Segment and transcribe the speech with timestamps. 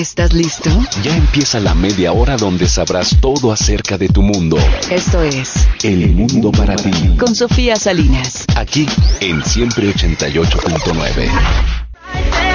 [0.00, 0.70] ¿Estás listo?
[1.02, 4.56] Ya empieza la media hora donde sabrás todo acerca de tu mundo.
[4.90, 6.90] Esto es El mundo para ti.
[7.18, 8.46] con Sofía Salinas.
[8.56, 8.86] Aquí
[9.20, 12.49] en Siempre 88.9.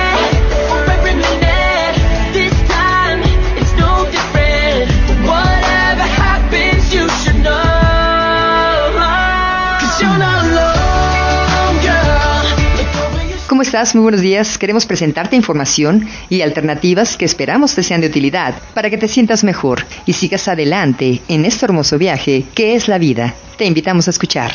[13.76, 13.94] estás?
[13.94, 14.58] Muy buenos días.
[14.58, 19.44] Queremos presentarte información y alternativas que esperamos te sean de utilidad para que te sientas
[19.44, 23.34] mejor y sigas adelante en este hermoso viaje que es la vida.
[23.58, 24.54] Te invitamos a escuchar.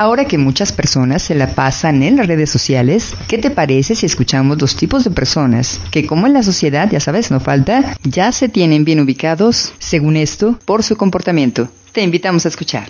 [0.00, 4.06] Ahora que muchas personas se la pasan en las redes sociales, ¿qué te parece si
[4.06, 8.30] escuchamos los tipos de personas que como en la sociedad, ya sabes, no falta, ya
[8.30, 11.68] se tienen bien ubicados, según esto, por su comportamiento?
[11.90, 12.86] Te invitamos a escuchar.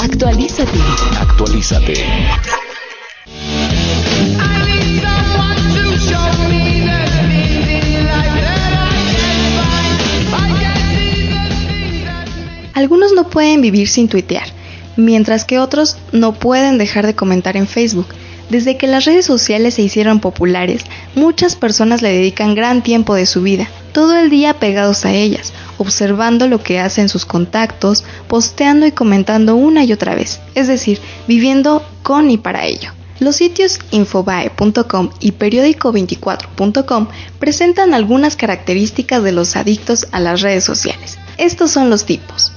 [0.00, 0.80] Actualízate.
[1.20, 1.94] Actualízate.
[12.82, 14.48] Algunos no pueden vivir sin tuitear,
[14.96, 18.08] mientras que otros no pueden dejar de comentar en Facebook.
[18.50, 20.82] Desde que las redes sociales se hicieron populares,
[21.14, 25.52] muchas personas le dedican gran tiempo de su vida, todo el día pegados a ellas,
[25.78, 30.98] observando lo que hacen sus contactos, posteando y comentando una y otra vez, es decir,
[31.28, 32.90] viviendo con y para ello.
[33.20, 37.06] Los sitios infobae.com y periódico24.com
[37.38, 41.16] presentan algunas características de los adictos a las redes sociales.
[41.38, 42.50] Estos son los tipos.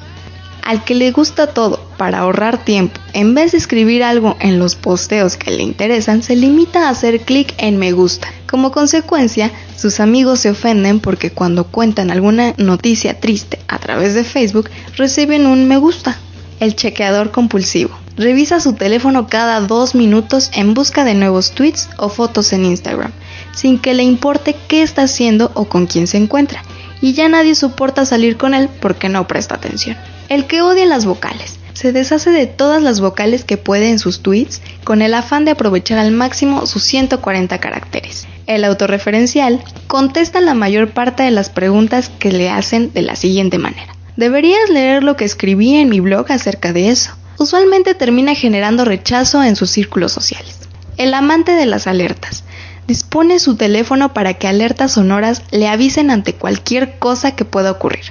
[0.66, 4.76] Al que le gusta todo para ahorrar tiempo, en vez de escribir algo en los
[4.76, 8.30] posteos que le interesan, se limita a hacer clic en me gusta.
[8.50, 14.24] Como consecuencia, sus amigos se ofenden porque cuando cuentan alguna noticia triste a través de
[14.24, 16.18] Facebook, reciben un me gusta.
[16.60, 17.96] El chequeador compulsivo.
[18.18, 23.12] Revisa su teléfono cada dos minutos en busca de nuevos tweets o fotos en Instagram,
[23.54, 26.64] sin que le importe qué está haciendo o con quién se encuentra,
[27.02, 29.96] y ya nadie soporta salir con él porque no presta atención.
[30.28, 31.60] El que odia las vocales.
[31.74, 35.52] Se deshace de todas las vocales que puede en sus tweets con el afán de
[35.52, 38.28] aprovechar al máximo sus 140 caracteres.
[38.48, 43.60] El autorreferencial contesta la mayor parte de las preguntas que le hacen de la siguiente
[43.60, 43.96] manera.
[44.16, 47.12] Deberías leer lo que escribí en mi blog acerca de eso.
[47.38, 50.62] Usualmente termina generando rechazo en sus círculos sociales.
[50.98, 52.46] El amante de las alertas.
[52.88, 58.06] Dispone su teléfono para que alertas sonoras le avisen ante cualquier cosa que pueda ocurrir.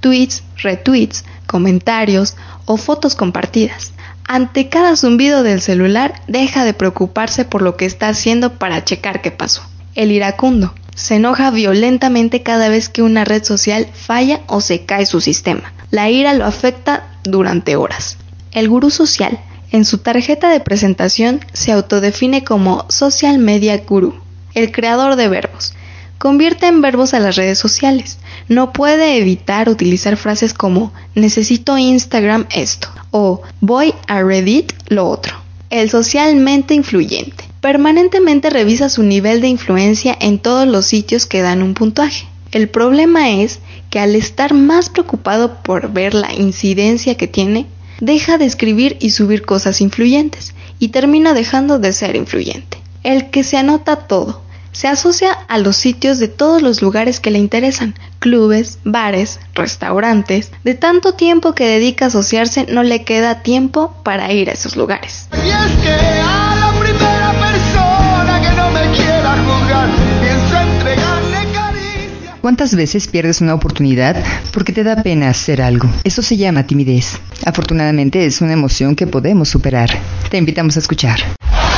[0.00, 3.92] Tweets, retweets, comentarios o fotos compartidas.
[4.28, 9.22] Ante cada zumbido del celular deja de preocuparse por lo que está haciendo para checar
[9.22, 9.62] qué pasó.
[9.94, 10.74] El iracundo.
[10.96, 15.72] Se enoja violentamente cada vez que una red social falla o se cae su sistema.
[15.90, 18.16] La ira lo afecta durante horas.
[18.50, 19.38] El gurú social.
[19.70, 24.18] En su tarjeta de presentación se autodefine como Social Media Guru,
[24.54, 25.74] el creador de verbos.
[26.18, 28.18] Convierte en verbos a las redes sociales.
[28.48, 35.36] No puede evitar utilizar frases como necesito Instagram esto o voy a Reddit lo otro.
[35.70, 37.44] El socialmente influyente.
[37.60, 42.26] Permanentemente revisa su nivel de influencia en todos los sitios que dan un puntaje.
[42.52, 43.60] El problema es
[43.90, 47.66] que al estar más preocupado por ver la incidencia que tiene,
[48.00, 52.78] deja de escribir y subir cosas influyentes y termina dejando de ser influyente.
[53.02, 54.42] El que se anota todo.
[54.76, 60.50] Se asocia a los sitios de todos los lugares que le interesan, clubes, bares, restaurantes.
[60.64, 64.76] De tanto tiempo que dedica a asociarse no le queda tiempo para ir a esos
[64.76, 65.30] lugares.
[65.32, 69.88] Y es que a la primera persona que no me quiera juzgar,
[70.20, 72.36] pienso entregarle caricia.
[72.42, 74.22] ¿Cuántas veces pierdes una oportunidad
[74.52, 75.88] porque te da pena hacer algo?
[76.04, 77.18] Eso se llama timidez.
[77.46, 79.88] Afortunadamente es una emoción que podemos superar.
[80.28, 81.18] Te invitamos a escuchar.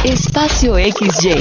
[0.02, 1.36] Espacio XY.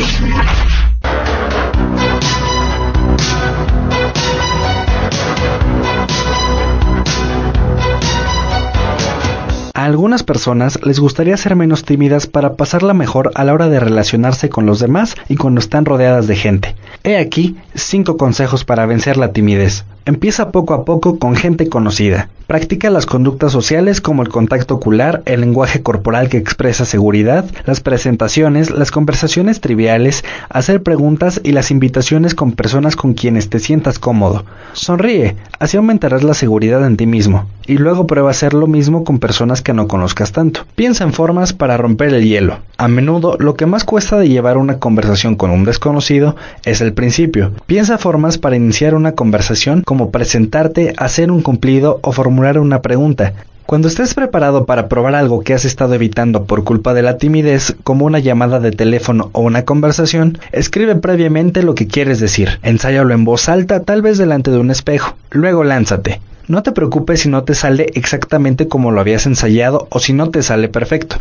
[9.88, 14.50] Algunas personas les gustaría ser menos tímidas para pasarla mejor a la hora de relacionarse
[14.50, 16.76] con los demás y cuando están rodeadas de gente.
[17.06, 19.86] He aquí cinco consejos para vencer la timidez.
[20.08, 22.30] Empieza poco a poco con gente conocida.
[22.48, 27.82] Practica las conductas sociales como el contacto ocular, el lenguaje corporal que expresa seguridad, las
[27.82, 34.00] presentaciones, las conversaciones triviales, hacer preguntas y las invitaciones con personas con quienes te sientas
[34.00, 34.46] cómodo.
[34.72, 37.50] Sonríe, así aumentarás la seguridad en ti mismo.
[37.66, 40.62] Y luego prueba hacer lo mismo con personas que no conozcas tanto.
[40.76, 42.60] Piensa en formas para romper el hielo.
[42.78, 46.94] A menudo lo que más cuesta de llevar una conversación con un desconocido es el
[46.94, 47.52] principio.
[47.66, 53.34] Piensa formas para iniciar una conversación como presentarte, hacer un cumplido o formular una pregunta.
[53.66, 57.76] Cuando estés preparado para probar algo que has estado evitando por culpa de la timidez,
[57.84, 62.60] como una llamada de teléfono o una conversación, escribe previamente lo que quieres decir.
[62.62, 65.18] Ensáyalo en voz alta, tal vez delante de un espejo.
[65.32, 66.22] Luego lánzate.
[66.48, 70.30] No te preocupes si no te sale exactamente como lo habías ensayado o si no
[70.30, 71.18] te sale perfecto.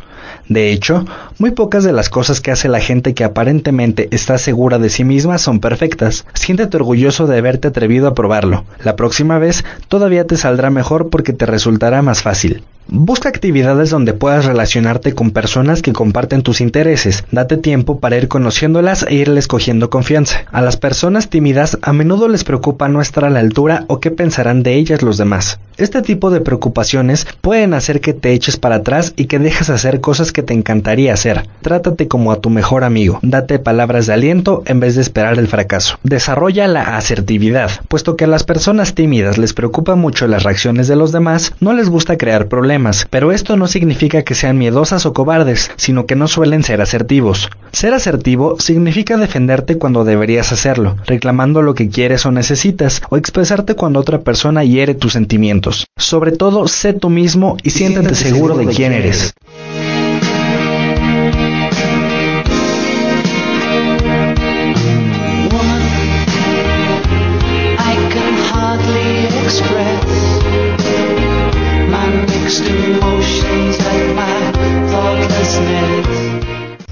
[0.49, 1.05] De hecho,
[1.38, 5.02] muy pocas de las cosas que hace la gente que aparentemente está segura de sí
[5.02, 6.25] misma son perfectas.
[6.34, 8.64] Siéntete orgulloso de haberte atrevido a probarlo.
[8.84, 12.62] La próxima vez todavía te saldrá mejor porque te resultará más fácil.
[12.88, 17.24] Busca actividades donde puedas relacionarte con personas que comparten tus intereses.
[17.32, 20.44] Date tiempo para ir conociéndolas e irles cogiendo confianza.
[20.52, 24.12] A las personas tímidas a menudo les preocupa no estar a la altura o qué
[24.12, 25.58] pensarán de ellas los demás.
[25.78, 30.00] Este tipo de preocupaciones pueden hacer que te eches para atrás y que dejes hacer
[30.00, 31.48] cosas que te encantaría hacer.
[31.62, 33.18] Trátate como a tu mejor amigo.
[33.20, 35.98] Date palabras de aliento en vez de esperar el fracaso.
[36.04, 37.70] Desarrolla la asertividad.
[37.88, 41.74] Puesto que a las personas tímidas les preocupa mucho las reacciones de los demás, no
[41.74, 42.75] les gusta crear problemas,
[43.11, 47.49] pero esto no significa que sean miedosas o cobardes, sino que no suelen ser asertivos.
[47.73, 53.75] Ser asertivo significa defenderte cuando deberías hacerlo, reclamando lo que quieres o necesitas, o expresarte
[53.75, 55.87] cuando otra persona hiere tus sentimientos.
[55.96, 59.34] Sobre todo, sé tú mismo y siéntete seguro de quién eres.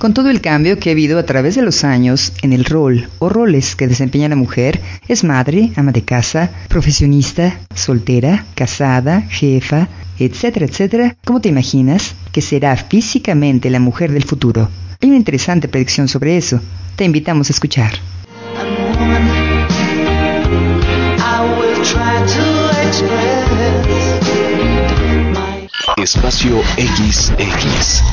[0.05, 3.09] Con todo el cambio que ha habido a través de los años en el rol
[3.21, 9.89] o roles que desempeña la mujer, es madre, ama de casa, profesionista, soltera, casada, jefa,
[10.19, 14.69] etcétera, etcétera, ¿cómo te imaginas que será físicamente la mujer del futuro?
[15.01, 16.61] Hay una interesante predicción sobre eso.
[16.97, 17.95] Te invitamos a escuchar.
[25.97, 28.05] Espacio XX.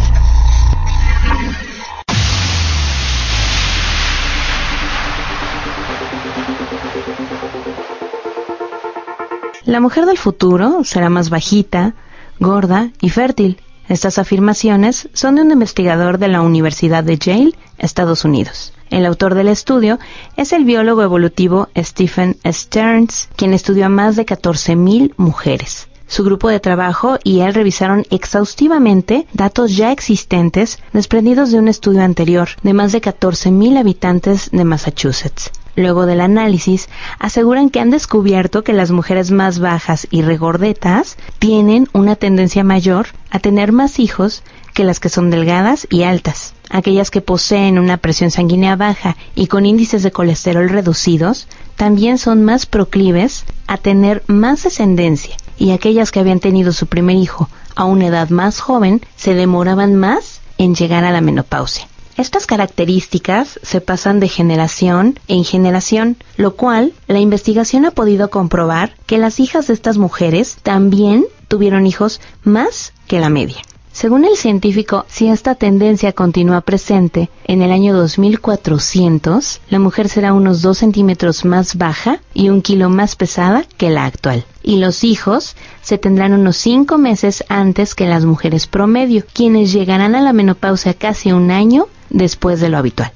[9.66, 11.94] La mujer del futuro será más bajita,
[12.40, 13.62] gorda y fértil.
[13.88, 18.74] Estas afirmaciones son de un investigador de la Universidad de Yale, Estados Unidos.
[18.90, 20.00] El autor del estudio
[20.36, 25.88] es el biólogo evolutivo Stephen Stearns, quien estudió a más de 14.000 mujeres.
[26.08, 32.02] Su grupo de trabajo y él revisaron exhaustivamente datos ya existentes desprendidos de un estudio
[32.02, 35.52] anterior de más de 14.000 habitantes de Massachusetts.
[35.76, 36.90] Luego del análisis,
[37.20, 43.08] aseguran que han descubierto que las mujeres más bajas y regordetas tienen una tendencia mayor
[43.30, 46.54] a tener más hijos que las que son delgadas y altas.
[46.70, 52.44] Aquellas que poseen una presión sanguínea baja y con índices de colesterol reducidos también son
[52.44, 57.86] más proclives a tener más descendencia y aquellas que habían tenido su primer hijo a
[57.86, 61.88] una edad más joven se demoraban más en llegar a la menopausia.
[62.18, 68.96] Estas características se pasan de generación en generación, lo cual la investigación ha podido comprobar
[69.06, 73.58] que las hijas de estas mujeres también tuvieron hijos más que la media.
[73.94, 80.34] Según el científico, si esta tendencia continúa presente, en el año 2400, la mujer será
[80.34, 84.46] unos 2 centímetros más baja y un kilo más pesada que la actual.
[84.64, 90.16] Y los hijos se tendrán unos 5 meses antes que las mujeres promedio, quienes llegarán
[90.16, 93.12] a la menopausia casi un año después de lo habitual.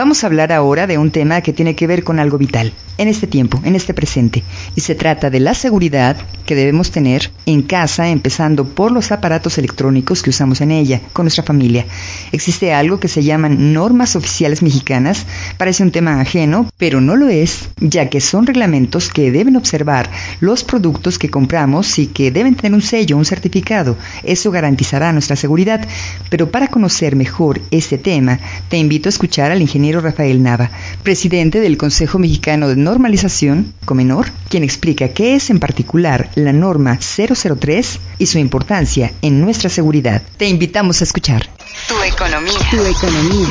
[0.00, 3.08] Vamos a hablar ahora de un tema que tiene que ver con algo vital, en
[3.08, 4.42] este tiempo, en este presente,
[4.74, 6.16] y se trata de la seguridad
[6.46, 11.24] que debemos tener en casa, empezando por los aparatos electrónicos que usamos en ella, con
[11.24, 11.84] nuestra familia.
[12.32, 15.26] Existe algo que se llaman normas oficiales mexicanas,
[15.58, 20.10] parece un tema ajeno, pero no lo es, ya que son reglamentos que deben observar
[20.40, 23.98] los productos que compramos y que deben tener un sello, un certificado.
[24.24, 25.86] Eso garantizará nuestra seguridad.
[26.30, 28.38] Pero para conocer mejor este tema,
[28.68, 30.70] te invito a escuchar al ingeniero ingeniero Rafael Nava,
[31.02, 36.98] presidente del Consejo Mexicano de Normalización, Comenor, quien explica qué es en particular la norma
[36.98, 40.22] 003 y su importancia en nuestra seguridad.
[40.36, 41.48] Te invitamos a escuchar.
[41.88, 42.58] Tu economía.
[42.70, 43.48] Tu economía.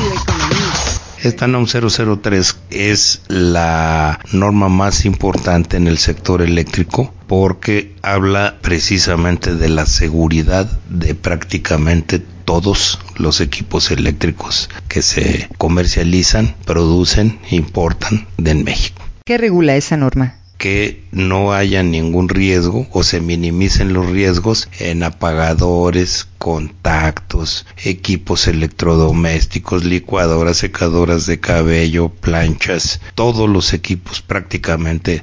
[1.22, 9.54] Esta NOM 003 es la norma más importante en el sector eléctrico porque habla precisamente
[9.54, 18.56] de la seguridad de prácticamente todos los equipos eléctricos que se comercializan, producen, importan de
[18.56, 19.04] México.
[19.24, 20.34] ¿Qué regula esa norma?
[20.58, 29.84] que no haya ningún riesgo o se minimicen los riesgos en apagadores, contactos, equipos electrodomésticos,
[29.84, 35.22] licuadoras, secadoras de cabello, planchas, todos los equipos prácticamente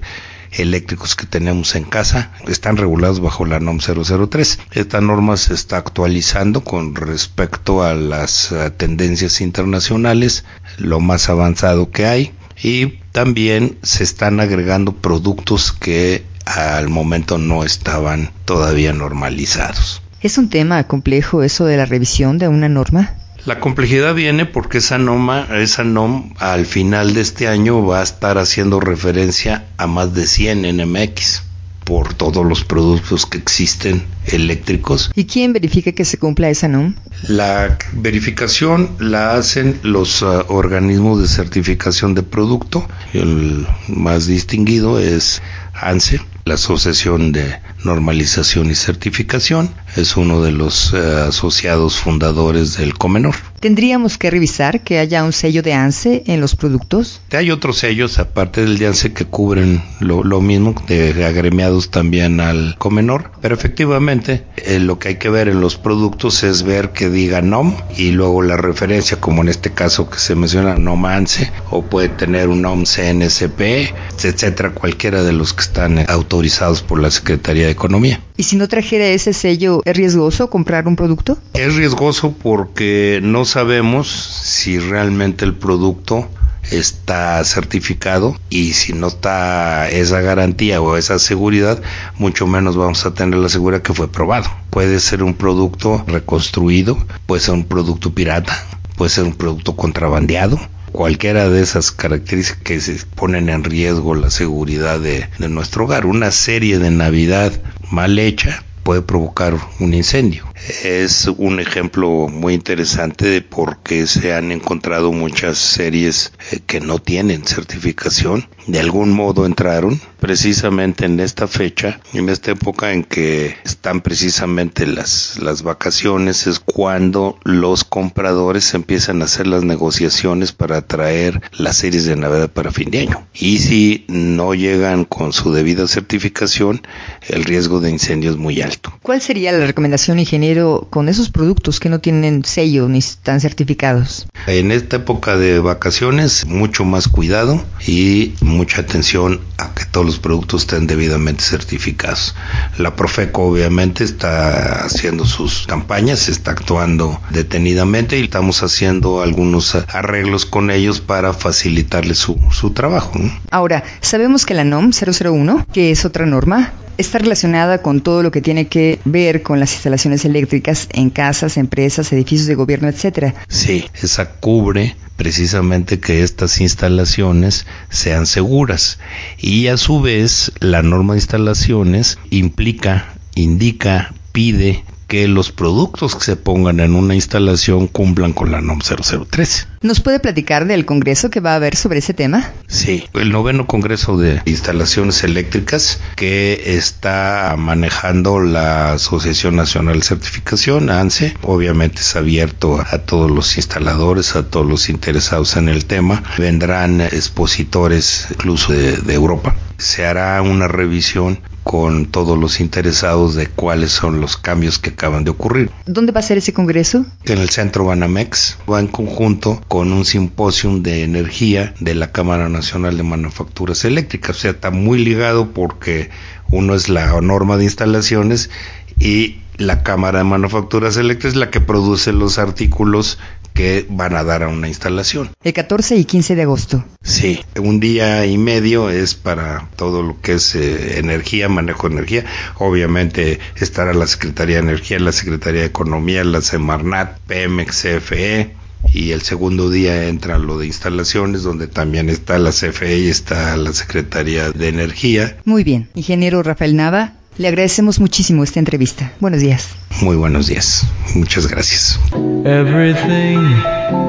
[0.57, 4.59] eléctricos que tenemos en casa están regulados bajo la NOM 003.
[4.71, 10.45] Esta norma se está actualizando con respecto a las uh, tendencias internacionales,
[10.77, 17.63] lo más avanzado que hay y también se están agregando productos que al momento no
[17.63, 20.01] estaban todavía normalizados.
[20.21, 23.15] ¿Es un tema complejo eso de la revisión de una norma?
[23.47, 28.03] La complejidad viene porque esa norma, esa NOM al final de este año va a
[28.03, 31.43] estar haciendo referencia a más de 100 NMX
[31.85, 35.09] por todos los productos que existen eléctricos.
[35.15, 36.95] ¿Y quién verifica que se cumpla esa NOM?
[37.29, 42.85] La verificación la hacen los uh, organismos de certificación de producto.
[43.13, 45.41] El más distinguido es
[45.81, 49.69] ANSE, la Asociación de Normalización y Certificación.
[49.95, 53.35] Es uno de los uh, asociados fundadores del Comenor.
[53.59, 57.21] ¿Tendríamos que revisar que haya un sello de ANSE en los productos?
[57.31, 62.39] Hay otros sellos, aparte del de ANSE, que cubren lo, lo mismo, de agremiados también
[62.39, 63.31] al Comenor.
[63.41, 67.41] Pero efectivamente, eh, lo que hay que ver en los productos es ver que diga
[67.41, 71.83] NOM y luego la referencia, como en este caso que se menciona NOM ANSE, o
[71.83, 73.93] puede tener un NOM CNSP,
[74.23, 78.21] etcétera, cualquiera de los que están autorizados por la Secretaría de Economía.
[78.35, 81.37] ¿Y si no trajera ese sello, es riesgoso comprar un producto?
[81.53, 86.27] Es riesgoso porque no sabemos si realmente el producto
[86.71, 91.81] está certificado y si no está esa garantía o esa seguridad,
[92.17, 94.49] mucho menos vamos a tener la seguridad que fue probado.
[94.69, 98.57] Puede ser un producto reconstruido, puede ser un producto pirata,
[98.97, 100.59] puede ser un producto contrabandeado,
[100.91, 106.05] cualquiera de esas características que se ponen en riesgo la seguridad de, nuestro hogar.
[106.05, 107.51] Una serie de Navidad
[107.91, 110.45] mal hecha puede provocar un incendio.
[110.83, 116.79] Es un ejemplo muy interesante de por qué se han encontrado muchas series eh, que
[116.79, 118.47] no tienen certificación.
[118.65, 124.85] De algún modo entraron precisamente en esta fecha, en esta época en que están precisamente
[124.85, 131.77] las, las vacaciones, es cuando los compradores empiezan a hacer las negociaciones para traer las
[131.77, 133.27] series de Navidad para fin de año.
[133.33, 136.81] Y si no llegan con su debida certificación,
[137.27, 138.93] el riesgo de incendio es muy alto.
[139.01, 144.27] ¿Cuál sería la recomendación, ingeniero, con esos productos que no tienen sello ni están certificados?
[144.47, 150.19] En esta época de vacaciones, mucho más cuidado y mucha atención a que todos los
[150.19, 152.35] productos estén debidamente certificados.
[152.77, 160.45] La Profeco obviamente está haciendo sus campañas, está actuando detenidamente y estamos haciendo algunos arreglos
[160.45, 163.19] con ellos para facilitarles su, su trabajo.
[163.19, 163.31] ¿no?
[163.51, 168.31] Ahora, sabemos que la NOM 001, que es otra norma, está relacionada con todo lo
[168.31, 173.35] que tiene que ver con las instalaciones eléctricas en casas, empresas, edificios de gobierno, etcétera.
[173.47, 178.99] Sí, esa cubre precisamente que estas instalaciones sean seguras.
[179.37, 186.23] Y a su vez la norma de instalaciones implica, indica, pide que los productos que
[186.23, 189.67] se pongan en una instalación cumplan con la NOM 003.
[189.81, 192.51] ¿Nos puede platicar del congreso que va a haber sobre ese tema?
[192.67, 200.89] Sí, el noveno congreso de instalaciones eléctricas que está manejando la Asociación Nacional de Certificación,
[200.89, 201.35] ANSE.
[201.41, 206.23] Obviamente es abierto a todos los instaladores, a todos los interesados en el tema.
[206.37, 209.55] Vendrán expositores incluso de, de Europa.
[209.77, 215.25] Se hará una revisión con todos los interesados de cuáles son los cambios que acaban
[215.25, 215.69] de ocurrir.
[215.85, 217.05] ¿Dónde va a ser ese congreso?
[217.25, 222.47] En el centro Banamex, va en conjunto con un simposium de energía de la Cámara
[222.47, 224.37] Nacional de Manufacturas Eléctricas.
[224.37, 226.09] O sea, está muy ligado porque
[226.49, 228.49] uno es la norma de instalaciones
[228.97, 233.19] y la Cámara de Manufacturas Eléctricas es la que produce los artículos
[233.57, 235.31] que van a dar a una instalación.
[235.43, 236.85] El 14 y 15 de agosto.
[237.01, 241.95] Sí, un día y medio es para todo lo que es eh, energía, manejo de
[241.95, 242.25] energía.
[242.59, 248.53] Obviamente estará la Secretaría de Energía, la Secretaría de Economía, la Semarnat, Pemex, CFE,
[248.93, 253.57] y el segundo día entra lo de instalaciones donde también está la CFE y está
[253.57, 255.37] la Secretaría de Energía.
[255.45, 259.11] Muy bien, ingeniero Rafael Nava, le agradecemos muchísimo esta entrevista.
[259.19, 259.69] Buenos días.
[260.01, 260.85] Muy buenos días.
[261.15, 261.99] Muchas gracias.
[262.45, 263.39] Everything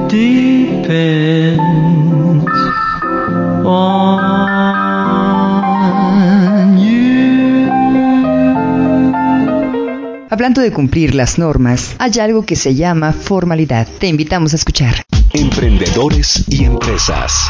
[0.07, 1.59] depends
[3.65, 4.37] on
[6.77, 7.69] you.
[10.29, 13.87] Hablando de cumplir las normas, hay algo que se llama formalidad.
[13.99, 15.03] Te invitamos a escuchar.
[15.33, 17.49] Emprendedores y empresas.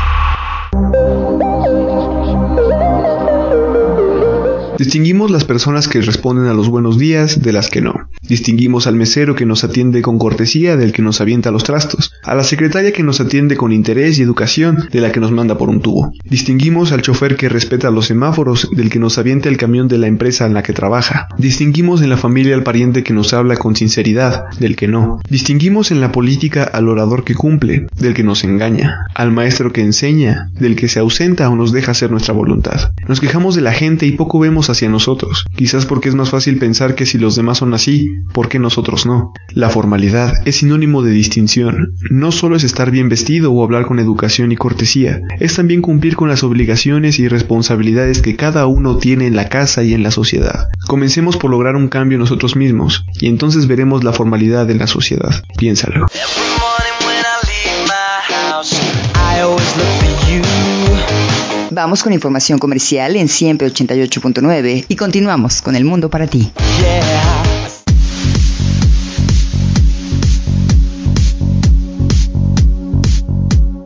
[4.79, 8.08] Distinguimos las personas que responden a los buenos días de las que no.
[8.29, 12.36] Distinguimos al mesero que nos atiende con cortesía del que nos avienta los trastos, a
[12.36, 15.69] la secretaria que nos atiende con interés y educación de la que nos manda por
[15.69, 16.13] un tubo.
[16.25, 20.05] Distinguimos al chofer que respeta los semáforos del que nos avienta el camión de la
[20.05, 21.27] empresa en la que trabaja.
[21.39, 25.19] Distinguimos en la familia al pariente que nos habla con sinceridad del que no.
[25.27, 29.81] Distinguimos en la política al orador que cumple del que nos engaña, al maestro que
[29.81, 32.91] enseña del que se ausenta o nos deja hacer nuestra voluntad.
[33.07, 36.59] Nos quejamos de la gente y poco vemos hacia nosotros, quizás porque es más fácil
[36.59, 39.33] pensar que si los demás son así, ¿por qué nosotros no?
[39.53, 41.95] La formalidad es sinónimo de distinción.
[42.09, 46.15] No solo es estar bien vestido o hablar con educación y cortesía, es también cumplir
[46.15, 50.11] con las obligaciones y responsabilidades que cada uno tiene en la casa y en la
[50.11, 50.67] sociedad.
[50.88, 55.43] Comencemos por lograr un cambio nosotros mismos, y entonces veremos la formalidad en la sociedad.
[55.57, 56.07] Piénsalo.
[61.71, 66.51] Vamos con información comercial en siempre 88.9 y continuamos con el mundo para ti.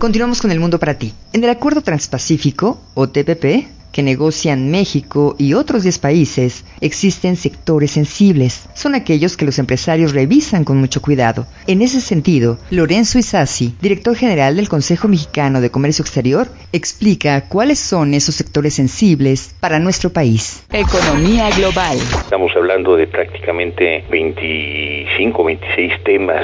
[0.04, 1.14] Continuamos con el mundo para ti.
[1.32, 7.92] En el Acuerdo Transpacífico, o TPP, que negocian México y otros 10 países, existen sectores
[7.92, 8.68] sensibles.
[8.74, 11.48] Son aquellos que los empresarios revisan con mucho cuidado.
[11.68, 17.80] En ese sentido, Lorenzo Isasi, director general del Consejo Mexicano de Comercio Exterior, explica cuáles
[17.80, 20.66] son esos sectores sensibles para nuestro país.
[20.74, 21.98] Economía global.
[21.98, 26.44] Estamos hablando de prácticamente 25, 26 temas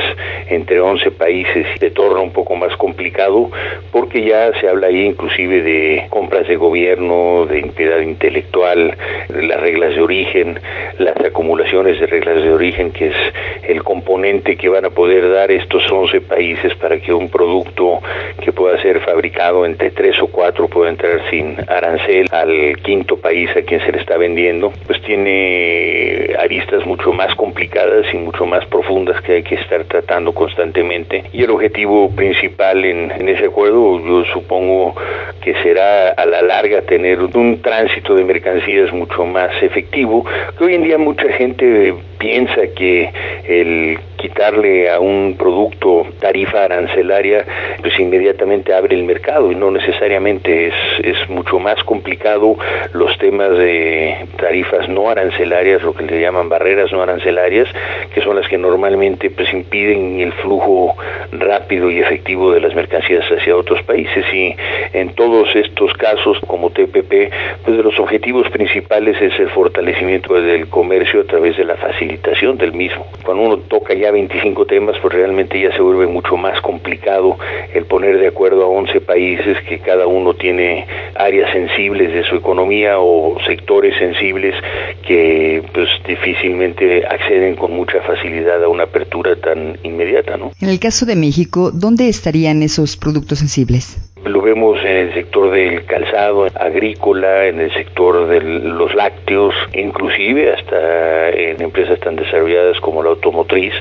[0.50, 3.50] entre 11 países y se torna un poco más complicado
[3.92, 8.96] porque ya se habla ahí inclusive de compras de gobierno, de impiedad intelectual,
[9.30, 10.60] las reglas de origen,
[10.98, 13.16] las acumulaciones de reglas de origen, que es
[13.70, 18.02] el componente que van a poder dar estos 11 países para que un producto
[18.42, 23.50] que pueda ser fabricado entre tres o cuatro pueda entrar sin arancel al quinto país
[23.56, 28.66] a quien se le está vendiendo, pues tiene aristas mucho más complicadas y mucho más
[28.66, 31.26] profundas que hay que estar tratando constantemente.
[31.32, 34.96] Y el objetivo principal en, en ese acuerdo, yo supongo
[35.42, 40.26] que será a la larga tener un tránsito de mercancías mucho más efectivo,
[40.58, 43.12] que hoy en día mucha gente piensa que
[43.48, 47.46] el quitarle a un producto tarifa arancelaria,
[47.82, 52.56] pues inmediatamente abre el mercado y no necesariamente es, es mucho más complicado
[52.94, 57.68] los temas de tarifas no arancelarias, lo que le llaman barreras no arancelarias,
[58.14, 60.96] que son las que normalmente pues impiden el flujo
[61.32, 64.56] rápido y efectivo de las mercancías hacia otros países y
[64.94, 67.32] en todos estos casos como TPP,
[67.64, 72.58] pues de los objetivos principales es el fortalecimiento del comercio a través de la facilitación
[72.58, 73.06] del mismo.
[73.24, 77.38] Cuando uno toca ya 25 temas, pues realmente ya se vuelve mucho más complicado
[77.74, 82.36] el poner de acuerdo a 11 países que cada uno tiene áreas sensibles de su
[82.36, 84.56] economía o sectores sensibles
[85.06, 90.52] que pues difícilmente acceden con mucha facilidad a una apertura tan inmediata, ¿no?
[90.62, 93.98] En el caso de México, ¿dónde estarían esos productos sensibles?
[94.26, 100.54] Lo vemos en el sector del calzado, agrícola, en el sector de los lácteos, inclusive
[100.54, 103.74] hasta en empresas tan desarrolladas como la automotriz,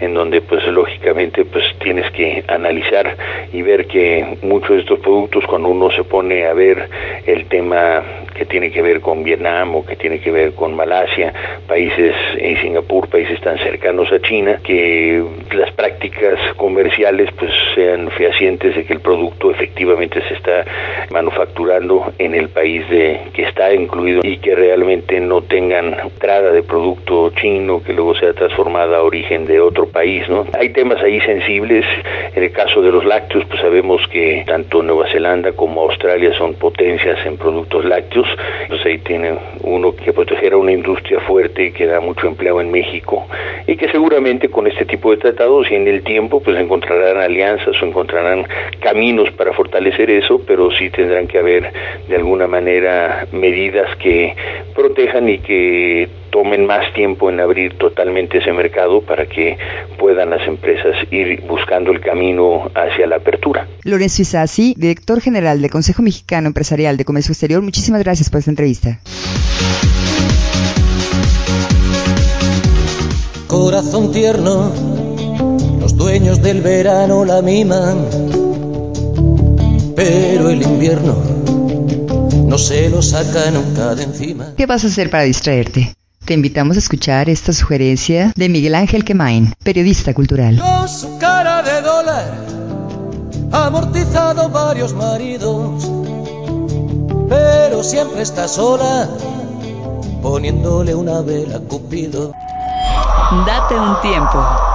[0.00, 3.16] en donde pues lógicamente pues tienes que analizar
[3.52, 6.88] y ver que muchos de estos productos cuando uno se pone a ver
[7.26, 8.02] el tema
[8.34, 11.32] que tiene que ver con Vietnam o que tiene que ver con Malasia,
[11.66, 18.74] países en Singapur, países tan cercanos a China, que las prácticas comerciales pues sean fehacientes
[18.74, 20.64] de que el producto efectivamente se está
[21.10, 26.62] manufacturando en el país de que está incluido y que realmente no tengan entrada de
[26.62, 30.46] producto chino que luego sea transformada a origen de otro país, ¿no?
[30.58, 31.84] Hay temas ahí sensibles,
[32.34, 36.54] en el caso de los lácteos pues sabemos que tanto Nueva Zelanda como Australia son
[36.54, 38.23] potencias en productos lácteos,
[38.62, 42.70] entonces ahí tiene uno que proteger a una industria fuerte que da mucho empleo en
[42.70, 43.26] México.
[43.66, 47.80] Y que seguramente con este tipo de tratados y en el tiempo pues encontrarán alianzas
[47.80, 48.46] o encontrarán
[48.80, 51.72] caminos para fortalecer eso, pero sí tendrán que haber
[52.08, 54.34] de alguna manera medidas que
[54.74, 59.56] protejan y que tomen más tiempo en abrir totalmente ese mercado para que
[60.00, 63.68] puedan las empresas ir buscando el camino hacia la apertura.
[63.84, 68.50] Lorenzo Isasi, director general del Consejo Mexicano Empresarial de Comercio Exterior, muchísimas gracias por esta
[68.50, 68.98] entrevista.
[73.46, 74.72] Corazón tierno,
[75.78, 78.08] los dueños del verano la miman,
[79.94, 81.14] pero el invierno
[82.48, 84.54] no se lo saca nunca de encima.
[84.56, 85.94] ¿Qué vas a hacer para distraerte?
[86.24, 90.58] Te invitamos a escuchar esta sugerencia de Miguel Ángel Quemain, periodista cultural.
[90.58, 92.34] Con su cara de dólar
[93.52, 95.86] ha amortizado varios maridos,
[97.28, 99.06] pero siempre está sola
[100.22, 102.32] poniéndole una vela a Cupido.
[103.46, 104.73] Date un tiempo.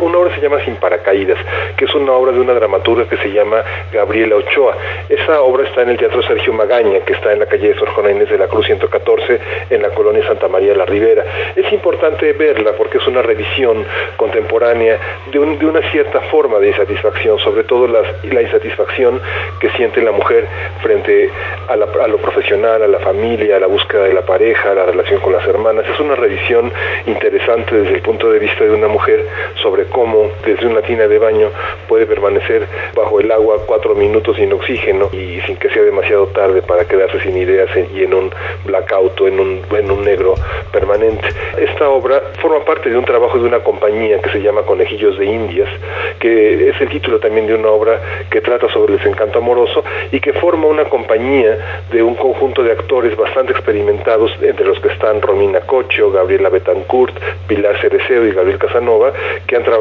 [0.00, 1.38] Una obra se llama Sin Paracaídas,
[1.76, 4.76] que es una obra de una dramaturga que se llama Gabriela Ochoa.
[5.08, 7.88] Esa obra está en el Teatro Sergio Magaña, que está en la calle de Sor
[7.90, 9.38] Juana Inés de la Cruz 114,
[9.70, 11.24] en la colonia Santa María la Ribera.
[11.56, 13.84] Es importante verla porque es una revisión
[14.16, 14.98] contemporánea
[15.30, 19.20] de, un- de una cierta forma de insatisfacción, sobre todo la insatisfacción
[19.60, 20.46] que siente la mujer
[20.82, 21.30] frente
[21.68, 24.86] a, a lo profesional, a la familia, a la búsqueda de la pareja, a la
[24.86, 25.84] relación con las hermanas.
[25.92, 26.72] Es una revisión
[27.06, 29.26] interesante desde el punto de vista de una mujer
[29.62, 31.50] sobre cómo desde una tina de baño
[31.88, 36.62] puede permanecer bajo el agua cuatro minutos sin oxígeno y sin que sea demasiado tarde
[36.62, 38.30] para quedarse sin ideas y en un
[38.64, 40.34] blackout o en un, en un negro
[40.72, 41.28] permanente.
[41.58, 45.26] Esta obra forma parte de un trabajo de una compañía que se llama Conejillos de
[45.26, 45.68] Indias,
[46.18, 48.00] que es el título también de una obra
[48.30, 52.72] que trata sobre el desencanto amoroso y que forma una compañía de un conjunto de
[52.72, 57.14] actores bastante experimentados, entre los que están Romina Cocho, Gabriela Betancourt,
[57.46, 59.12] Pilar Cereceo y Gabriel Casanova,
[59.46, 59.79] que han trabajado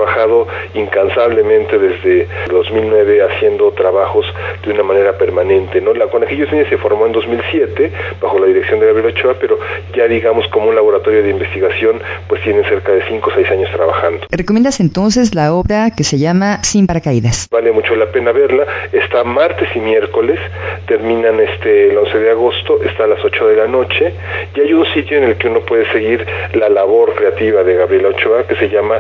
[0.74, 4.26] incansablemente desde 2009 haciendo trabajos
[4.64, 5.82] de una manera permanente.
[5.82, 5.94] ¿no?
[5.94, 9.60] La Conejillos se formó en 2007 bajo la dirección de Gabriel Ochoa, pero
[9.96, 13.72] ya digamos como un laboratorio de investigación, pues tienen cerca de 5 o 6 años
[13.72, 14.28] trabajando.
[14.30, 17.48] ¿Recomiendas entonces la obra que se llama Sin Paracaídas?
[17.52, 18.66] Vale mucho la pena verla.
[18.92, 20.40] Está martes y miércoles,
[20.88, 24.14] terminan este el 11 de agosto, está a las 8 de la noche
[24.56, 28.10] y hay un sitio en el que uno puede seguir la labor creativa de Gabriela
[28.10, 29.00] Ochoa que se llama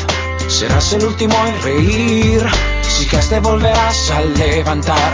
[0.48, 2.42] serás el último en reír.
[2.84, 5.14] Si caes te volverás a levantar.